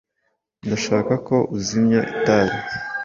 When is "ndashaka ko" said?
0.65-1.35